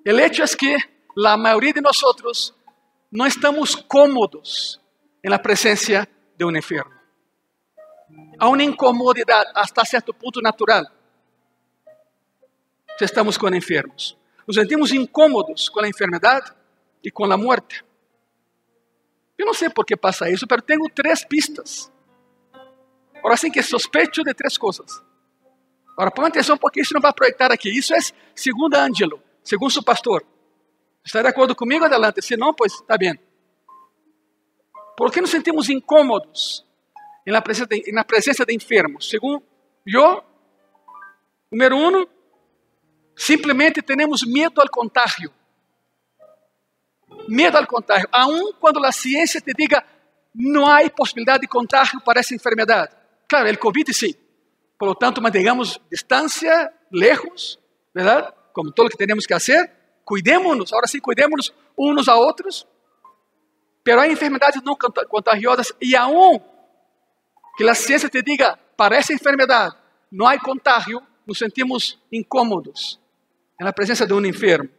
[0.05, 0.75] O hecho é que
[1.25, 2.01] a maioria de nós
[3.11, 4.79] não estamos cómodos
[5.23, 6.91] em la presença de um enfermo.
[8.37, 10.85] Há uma incomodidade hasta certo ponto natural.
[12.97, 14.17] Se estamos com enfermos.
[14.47, 16.51] Nos sentimos incômodos com a enfermidade
[17.03, 17.83] e com a morte.
[19.37, 21.91] Eu não sei por que passa isso, mas tenho três pistas.
[23.15, 25.03] Agora sim que sospecho de três coisas.
[25.91, 27.69] Agora põe atenção porque isso não vai projetar aqui.
[27.69, 27.99] Isso é
[28.33, 30.25] segundo Ângelo, segundo seu pastor.
[31.03, 31.85] Está de acordo comigo?
[31.85, 32.21] Adelante.
[32.21, 33.19] Se não, pois está bem.
[34.95, 36.65] ¿Por qué nos sentimos incómodos
[37.25, 39.07] en la presencia de, en la presencia de enfermos?
[39.07, 39.43] Según
[39.85, 40.23] yo,
[41.51, 42.09] número uno,
[43.17, 45.33] simplesmente temos medo ao contágio.
[47.27, 48.07] Medo ao contágio.
[48.11, 49.83] Aun quando a ciência te diga
[50.33, 52.95] não há possibilidade de contágio para essa enfermidade.
[53.27, 54.13] Claro, o Covid sim.
[54.77, 57.59] Por lo tanto, mantengamos distância, lejos,
[57.93, 58.31] verdade?
[58.53, 59.71] Como todo o que temos que fazer.
[60.05, 62.67] Cuidemos-nos, agora sim, cuidemos-nos uns a outros.
[63.83, 64.77] Pero há enfermedades não
[65.09, 66.39] contagiosas e aún
[67.57, 69.75] que a ciência te diga para essa enfermidade
[70.11, 72.99] não há contágio, nos sentimos incômodos
[73.59, 74.69] na presença de um enfermo.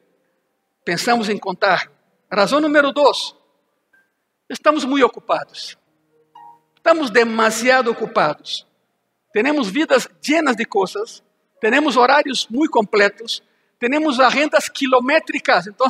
[0.85, 1.91] Pensamos em contar.
[2.31, 3.35] Razão número dois:
[4.49, 5.77] estamos muito ocupados.
[6.77, 8.67] Estamos demasiado ocupados.
[9.33, 11.23] Temos vidas llenas de coisas,
[11.61, 13.43] temos horários muito completos,
[13.79, 15.87] temos agendas quilométricas, então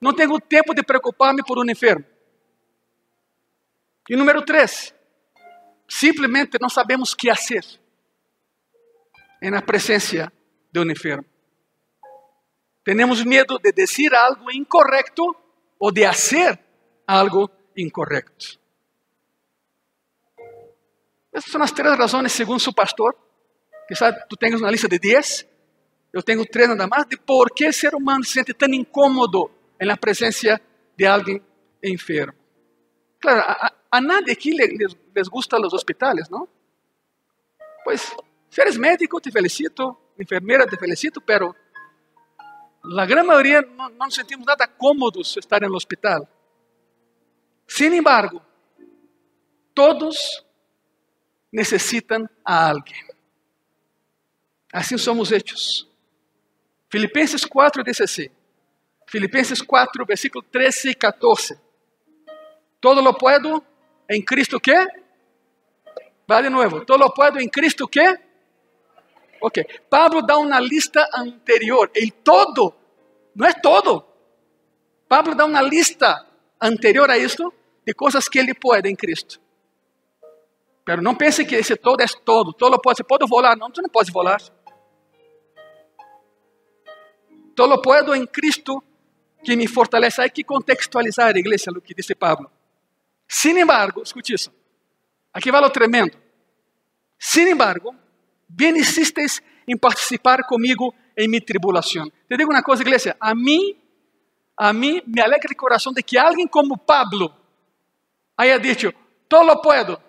[0.00, 2.04] não tenho tempo de preocupar-me por um enfermo.
[4.08, 4.94] E número três,
[5.88, 7.64] simplesmente não sabemos o que fazer
[9.42, 10.32] na presença
[10.72, 11.29] de um enfermo.
[12.84, 15.36] Temos medo de dizer algo incorreto
[15.78, 16.58] ou de fazer
[17.06, 18.58] algo incorreto.
[21.32, 23.14] Essas são as três razões, segundo seu pastor.
[23.86, 25.46] Quizás tu tenhas uma lista de 10,
[26.12, 29.50] eu tenho três nada mais, de por que o ser humano se sente tão incômodo
[29.80, 30.60] na presença
[30.96, 31.42] de alguém
[31.82, 32.34] enfermo.
[33.20, 36.48] Claro, a, a nadie aqui les, les gustan os hospitais, não?
[37.84, 38.14] Pois,
[38.50, 41.54] se eres médico, te felicito, enfermeira, te felicito, pero
[42.82, 46.26] a grande maioria não, não nos sentimos nada cómodos estar no hospital.
[47.66, 48.42] Sin embargo,
[49.74, 50.44] todos
[51.52, 53.08] necessitam a alguém.
[54.72, 55.88] Assim somos hechos.
[56.88, 58.28] Filipenses 4 diz assim.
[59.06, 61.58] Filipenses 4, versículo 13 e 14.
[62.80, 63.62] Todo lo puedo
[64.08, 64.74] em Cristo que?
[66.26, 66.84] Vai de novo.
[66.84, 68.29] Todo lo puedo em Cristo que?
[69.40, 69.64] Ok.
[69.88, 71.90] Pablo dá uma lista anterior.
[71.94, 72.74] El todo.
[73.34, 74.04] Não é todo.
[75.08, 76.26] Pablo dá uma lista
[76.60, 77.52] anterior a isto
[77.84, 79.40] de coisas que ele pode em Cristo.
[80.84, 82.52] Pero não pense que esse todo é todo.
[82.52, 83.56] Todo pode, você pode volar.
[83.56, 84.40] Não, você não pode volar.
[87.54, 88.82] Todo puedo em Cristo
[89.42, 90.22] que me fortalece.
[90.22, 92.50] Há que contextualizar, igreja, o que disse Pablo.
[93.28, 94.52] Sin embargo, escute isso.
[95.32, 96.18] Aqui vai o tremendo.
[97.16, 97.94] Sin embargo,
[98.50, 102.10] bem insistes em participar comigo em minha tribulação.
[102.28, 103.16] Te digo uma coisa, igreja.
[103.20, 103.76] A mim,
[104.56, 107.34] a mim me alegra o coração de que alguém como Pablo
[108.36, 108.92] haya dicho,
[109.28, 110.00] todo puedo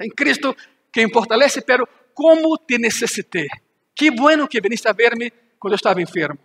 [0.00, 0.56] em Cristo
[0.92, 3.48] que fortalece, pero como te necessitei.
[3.94, 6.38] Que bueno que viniste a ver-me eu estava enfermo.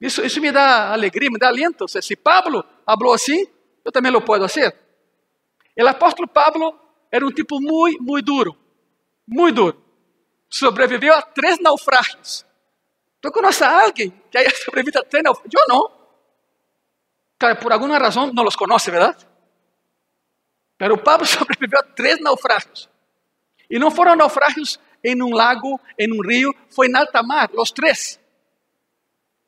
[0.00, 1.86] Isso, isso me dá alegria, me dá aliento.
[1.86, 3.46] se Pablo falou assim,
[3.84, 4.74] eu também lo posso fazer.
[5.78, 6.74] O apóstolo Pablo
[7.12, 8.56] era um tipo muito, muito duro.
[9.30, 9.84] Muito duro.
[10.50, 12.44] Sobreviveu a três naufrágios.
[13.20, 15.54] Tu conheces a alguém que haya sobrevivido a três naufrágios?
[15.54, 16.00] Eu não.
[17.38, 19.24] Claro, por alguma razão não los conoce, verdade?
[20.76, 22.88] Pero Pablo sobreviveu a três naufrágios.
[23.70, 27.70] E não foram naufrágios em um lago, em um rio, foi em alta mar, os
[27.70, 28.18] três.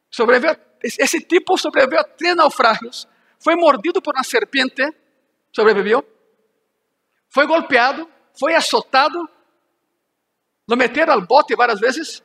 [0.08, 3.08] Sobreviveu, esse tipo sobreviveu a três naufrágios.
[3.40, 4.94] Foi mordido por uma serpiente,
[5.52, 6.06] sobreviveu.
[7.28, 9.28] Foi golpeado, foi azotado,
[10.72, 12.22] lo meteram ao bote várias vezes.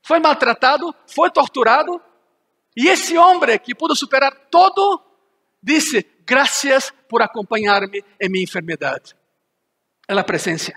[0.00, 2.00] Foi maltratado, foi torturado.
[2.76, 5.02] E esse homem que pudo superar todo,
[5.60, 9.16] disse: Gracias por acompanhar-me em minha enfermidade.
[10.08, 10.72] É a presença.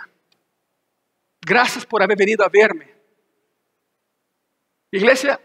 [1.45, 2.88] Graças por haber venido a ver-me.
[4.91, 5.39] Igreja,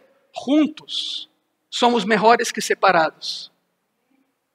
[0.46, 1.28] juntos
[1.68, 3.52] somos melhores que separados.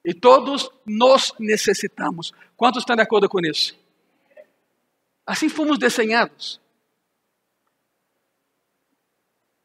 [0.04, 2.32] E todos nos necessitamos.
[2.56, 3.78] Quantos estão de acordo com isso?
[5.24, 6.59] Assim fomos desenhados.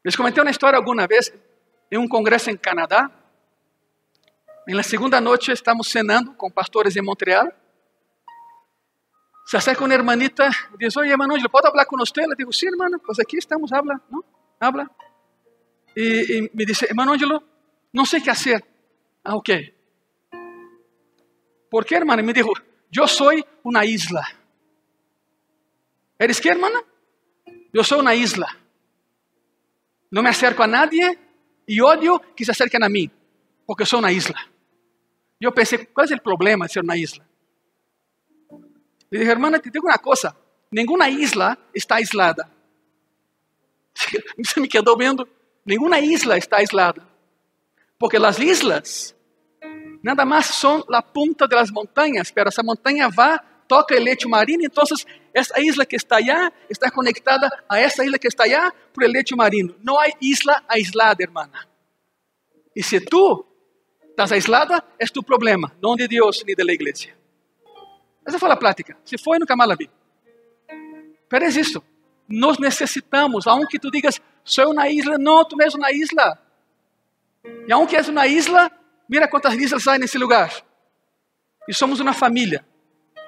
[0.06, 1.32] Les comentei uma história alguma vez
[1.90, 3.10] em um congresso em Canadá.
[4.68, 7.52] En la segunda noche estamos cenando con pastores en Montreal.
[9.46, 12.22] Se acerca una hermanita y dice, oye, ¿le puedo hablar con usted?
[12.22, 14.24] Le digo, sí, hermano, pues aquí estamos, habla, ¿no?
[14.60, 14.88] Habla.
[15.96, 17.42] Y, y me dice, Ángelo,
[17.92, 18.64] no sé qué hacer.
[19.24, 19.50] Ah, ok.
[21.68, 22.22] ¿Por qué, hermano?
[22.22, 22.52] Y me dijo,
[22.92, 24.24] yo soy una isla.
[26.16, 26.78] ¿Eres qué, hermana?
[27.72, 28.46] Yo soy una isla.
[30.10, 31.18] No me acerco a nadie
[31.66, 33.10] y odio que se acerquen a mí,
[33.66, 34.38] porque soy una isla.
[35.40, 37.24] E eu pensei, qual é o problema de ser uma isla?
[39.10, 40.36] E dije, hermana, te digo uma coisa:
[40.70, 42.50] nenhuma isla está aislada.
[44.38, 45.28] Você me quedou vendo?
[45.64, 47.06] Nenhuma isla está aislada.
[47.98, 49.14] Porque as islas
[50.02, 53.38] nada mais são a ponta das montanhas, pero essa montanha vai,
[53.68, 54.84] toca o leite marino, então
[55.34, 59.10] essa isla que está allá está conectada a essa isla que está allá por el
[59.12, 59.74] leite marino.
[59.82, 61.66] Não há isla aislada, hermana.
[62.74, 63.44] E se tu
[64.16, 67.14] Estás aislada, é tu problema, não de Deus nem da igreja.
[68.26, 68.96] Essa foi a plática.
[69.04, 69.90] Se foi, nunca mais la vi.
[71.28, 71.84] Pero é isso.
[72.26, 76.38] Nós necessitamos, aunque tu digas, sou uma isla, não, tu és uma isla.
[77.68, 78.72] E aunque és uma isla,
[79.06, 80.64] mira quantas islas há nesse lugar.
[81.68, 82.64] E somos uma família.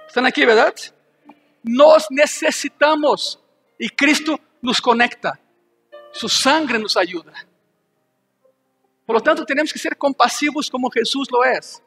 [0.08, 0.92] Estão aqui, verdade?
[1.62, 3.38] Nós necessitamos.
[3.78, 5.38] E Cristo nos conecta,
[6.12, 7.32] su sangre nos ayuda.
[9.06, 11.80] Por lo tanto, tenemos que ser compasivos como Jesús lo es.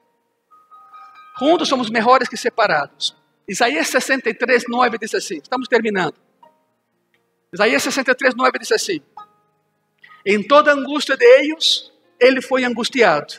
[1.36, 3.18] Juntos somos mejores que separados.
[3.48, 6.16] Isaías 63, 9 diz assim: estamos terminando.
[7.54, 9.02] Isaías 63, 9 diz assim:
[10.26, 13.34] Em toda angústia de ellos, ele foi angustiado,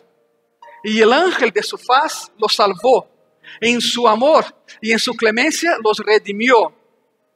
[0.85, 3.12] e o ángel de sua faz los salvou.
[3.61, 4.45] En su amor
[4.81, 6.75] y en su clemencia los redimió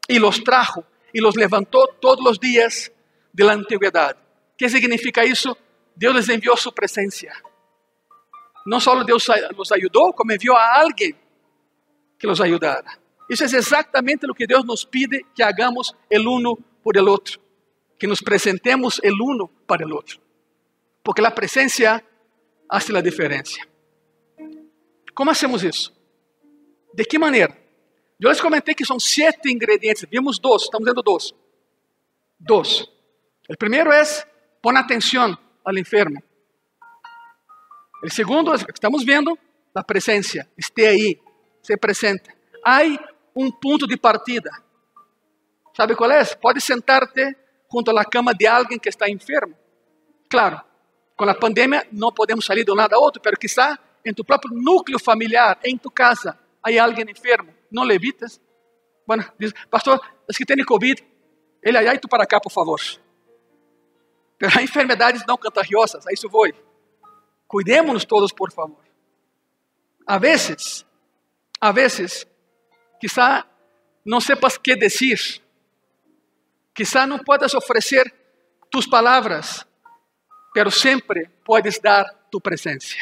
[0.09, 2.93] y los trajo y los levantó todos los días
[3.33, 4.17] de la antigüedad.
[4.57, 5.57] ¿Qué significa eso?
[5.95, 7.33] Dios les envió su presencia.
[8.65, 11.17] No solo Dios los ayudó, como envió a alguien
[12.19, 12.99] que los ayudara.
[13.29, 17.41] Eso es exactamente lo que Dios nos pide que hagamos el uno por el otro,
[17.99, 20.21] que nos presentemos el uno para el otro,
[21.03, 22.05] porque la presencia
[22.69, 23.67] hace la diferencia.
[25.15, 25.96] ¿Cómo hacemos eso?
[26.97, 27.55] ¿De qué manera?
[28.19, 31.35] Yo les comenté que son siete ingredientes, vimos dos, estamos viendo dos.
[32.39, 32.91] Dos.
[33.47, 34.27] El primero es
[34.63, 36.23] pon atención al enfermo.
[38.03, 39.37] El segundo es, estamos viendo,
[39.75, 41.21] la presencia, esté ahí,
[41.61, 42.35] se presente.
[42.65, 42.99] Hay
[43.35, 44.51] un punto de partida.
[45.77, 46.35] ¿Sabe cuál es?
[46.37, 47.37] Puedes sentarte
[47.69, 49.55] junto a la cama de alguien que está enfermo.
[50.29, 50.65] Claro,
[51.15, 54.25] con la pandemia no podemos salir de un lado a otro, pero quizá en tu
[54.25, 57.55] propio núcleo familiar, en tu casa, hay alguien enfermo.
[57.71, 58.41] No le evites.
[59.07, 60.99] Bueno, dice, pastor, es que tiene COVID.
[61.63, 62.81] Ele y tú para acá, por favor.
[64.37, 66.49] Pero hay enfermedades não contagiosas, a isso vou.
[67.47, 68.85] Cuidémonos todos, por favor.
[70.05, 70.85] A vezes,
[71.61, 72.27] a vezes,
[73.01, 73.47] quizá
[74.05, 75.41] não sepas que dizer.
[76.75, 78.13] Quizá não puedas oferecer
[78.69, 79.65] tus palavras,
[80.53, 82.97] pero sempre puedes dar tu presença,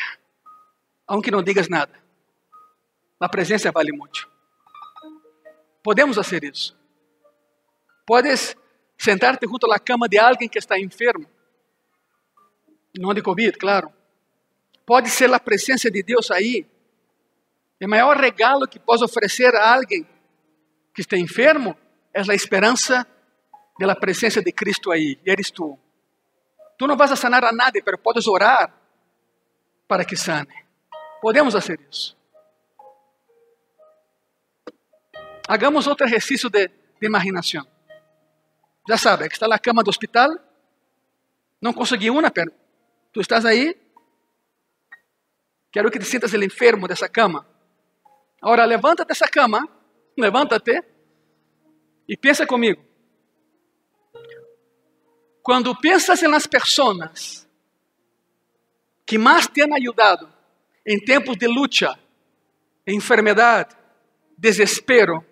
[1.06, 2.03] aunque não digas nada.
[3.20, 4.28] A presença vale muito.
[5.82, 6.76] Podemos fazer isso.
[8.06, 8.56] Puedes
[8.98, 11.26] sentarte junto à cama de alguém que está enfermo.
[12.98, 13.92] Não de Covid, claro.
[14.86, 16.66] Pode ser a presença de Deus aí.
[17.82, 20.06] O maior regalo que posso oferecer a alguém
[20.94, 21.76] que está enfermo
[22.12, 23.06] é a esperança
[23.78, 25.18] da presença de Cristo aí.
[25.24, 25.78] E eres tu.
[26.78, 28.72] Tu não vas a sanar a nadie, mas podes orar
[29.86, 30.64] para que sane.
[31.20, 32.16] Podemos fazer isso.
[35.46, 37.66] Hagamos outro exercício de, de imaginação.
[38.88, 40.30] Já sabe, aqui está a cama do hospital.
[41.60, 42.52] Não consegui uma, pero
[43.12, 43.76] tu estás aí.
[45.70, 47.46] Quero que te sintas el enfermo dessa cama.
[48.40, 49.66] Agora, levanta dessa cama,
[50.16, 50.82] levanta-te
[52.08, 52.84] e pensa comigo.
[55.42, 57.48] Quando pensas nas pessoas
[59.06, 60.32] que mais te han ajudado
[60.86, 61.98] em tempos de luta,
[62.86, 63.74] enfermidade,
[64.36, 65.24] desespero,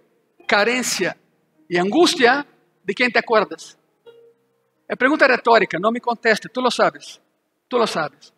[0.52, 1.16] carência
[1.66, 2.46] e angústia,
[2.84, 3.78] ¿de quem te acuerdas?
[4.86, 7.18] É pergunta retórica, não me conteste, tu lo sabes,
[7.70, 8.34] tu lo sabes.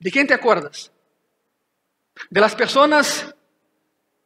[0.00, 0.90] ¿De quem te acuerdas?
[2.30, 3.34] De las personas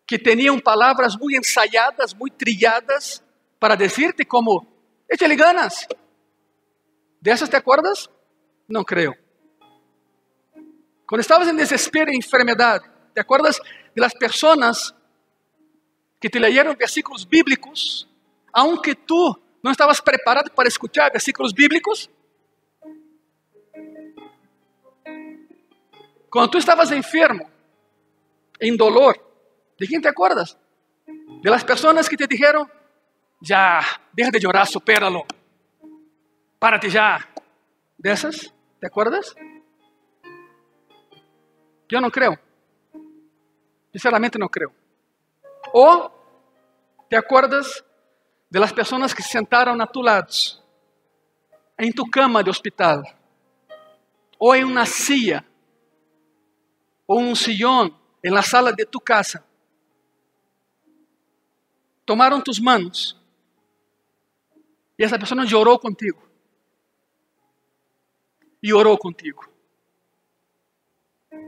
[0.07, 3.21] que tinham palavras muito ensayadas, muito trilladas,
[3.59, 4.65] para decirte como,
[5.09, 5.89] échale ganas.
[7.21, 8.09] ¿De essas te acuerdas?
[8.69, 9.17] Não creio.
[11.05, 13.59] Quando estavas em desespero e enfermidade, ¿te acuerdas
[13.93, 14.95] de las personas
[16.21, 18.09] que te leyeron versículos bíblicos,
[18.53, 22.11] aunque tú no estabas preparado para escuchar versículos bíblicos?
[26.31, 27.49] Cuando tú estabas enfermo,
[28.59, 29.17] en dolor,
[29.79, 30.59] ¿de quién te acuerdas?
[31.07, 32.71] De las personas que te dijeron,
[33.41, 33.81] ya,
[34.13, 35.25] deja de llorar, supéralo,
[36.59, 37.19] párate ya.
[37.97, 38.53] ¿De esas?
[38.81, 39.35] ¿Te acuerdas?
[41.89, 42.39] Yo no creo.
[43.91, 44.73] Sinceramente no creo.
[45.73, 46.11] ¿O
[47.09, 47.85] te acuerdas
[48.49, 50.29] de las personas que se sentaron a tu lado,
[51.77, 53.03] en tu cama de hospital,
[54.39, 55.45] o en una silla,
[57.07, 59.45] o un sillón en la sala de tu casa?
[62.05, 63.19] Tomaron tus manos
[64.97, 66.21] y esa persona lloró contigo.
[68.61, 69.45] Y oró contigo.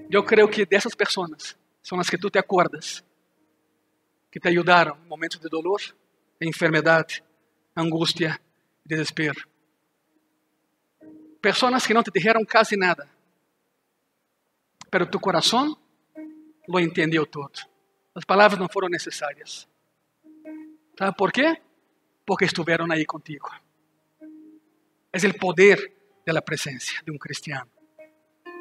[0.09, 3.05] Yo creo que de esas personas son las que tú te acuerdas
[4.31, 5.81] que te ajudaram em momentos de dolor,
[6.41, 7.22] enfermidade,
[7.76, 8.41] angústia,
[8.85, 9.49] desespero.
[11.41, 13.09] Pessoas que não te dijeron quase nada,
[14.91, 15.76] pero tu coração
[16.68, 17.59] lo entendeu todo.
[18.14, 19.68] As palavras não foram necessárias.
[20.99, 21.61] ¿Sabe por quê?
[22.26, 23.51] Porque estiveram aí contigo.
[25.12, 25.78] É o poder
[26.24, 27.70] de la presencia de um cristiano.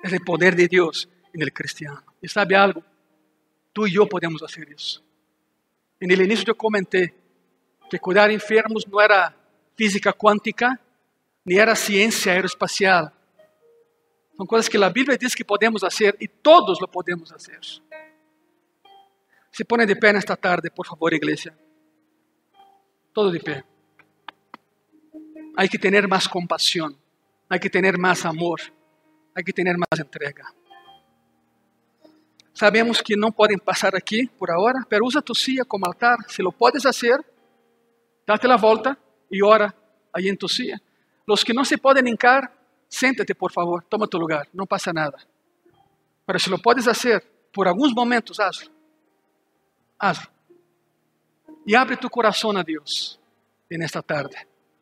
[0.03, 2.03] É o poder de Deus el cristiano.
[2.21, 2.83] E sabe algo?
[3.73, 5.03] Tu e eu podemos fazer isso.
[5.99, 7.13] En el inicio yo comenté
[7.89, 9.35] que cuidar enfermos no era
[9.75, 10.79] física quântica,
[11.43, 13.11] ni era ciencia aeroespacial.
[14.37, 17.59] Son cosas que la Biblia dice que podemos hacer y todos lo podemos hacer.
[19.51, 21.53] Se pone de pé esta tarde, por favor, iglesia.
[23.11, 23.63] Todo de pé.
[25.57, 26.95] Hay que tener más compasión,
[27.49, 28.61] hay que tener más amor,
[29.35, 30.53] hay que tener más entrega.
[32.59, 36.17] Sabemos que não podem passar aqui por agora, pero usa tu silla como altar.
[36.27, 37.17] Se lo puedes hacer,
[38.27, 38.97] date la volta
[39.31, 39.73] e ora
[40.13, 40.77] aí em tu silla.
[41.25, 42.51] Los que não se podem hincar,
[42.89, 45.17] senta-te por favor, toma tu lugar, não passa nada.
[46.25, 48.69] Pero se lo puedes hacer, por alguns momentos, hazlo.
[49.97, 50.27] Hazlo.
[51.65, 53.17] E abre tu coração a Deus
[53.71, 54.35] en esta tarde.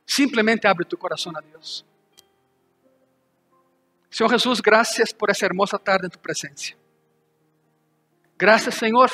[0.04, 1.86] Simplesmente abre tu coração a Deus.
[4.10, 6.74] Senhor Jesus, graças por essa hermosa tarde em tu presença.
[8.38, 9.10] Graças, Senhor,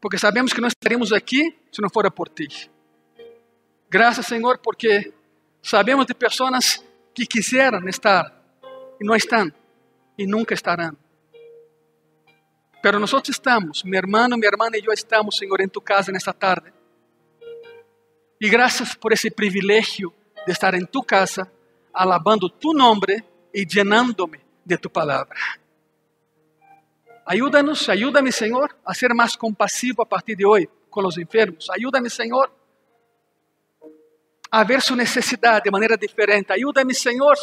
[0.00, 2.68] porque sabemos que não estaríamos aqui se não fora por ti.
[3.88, 5.12] Graças, Senhor, porque
[5.62, 6.84] sabemos de pessoas
[7.14, 8.24] que quiseram estar
[9.00, 9.52] e não estão
[10.18, 10.96] e nunca estarão.
[12.82, 16.32] Pero nós estamos, meu irmão, minha irmã e eu estamos, Senhor, em tu casa nesta
[16.32, 16.72] tarde.
[18.40, 20.12] E graças por esse privilégio
[20.44, 21.48] de estar em tu casa,
[21.94, 23.22] alabando tu nome
[23.54, 25.36] e llenando-me de tu palavra.
[27.24, 31.68] Ayúdanos, ayúdame Señor a ser más compasivo a partir de hoy con los enfermos.
[31.70, 32.52] Ayúdame Señor
[34.50, 36.52] a ver su necesidad de manera diferente.
[36.52, 37.36] Ayúdame Señor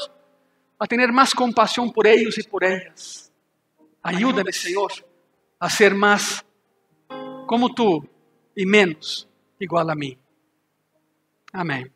[0.77, 3.31] a tener más compasión por ellos y por ellas.
[4.03, 4.91] Ayúdame Señor
[5.59, 6.45] a ser más
[7.47, 8.07] como tú
[8.55, 9.27] y menos
[9.59, 10.17] igual a mí.
[11.51, 11.91] Amén.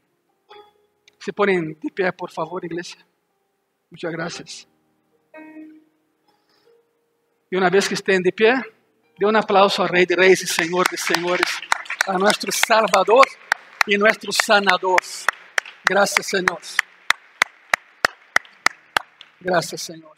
[1.19, 3.05] Se ponen de pie, por favor, iglesia.
[3.89, 4.67] Muchas gracias.
[7.53, 8.63] E uma vez que estén de pé,
[9.15, 11.61] dê um aplauso ao Rei de Reis e Senhor de Senhores,
[12.07, 13.27] a nosso Salvador
[13.87, 15.03] e nosso Sanador.
[15.85, 16.61] Graças, Senhor.
[19.39, 20.15] Graças, Senhor.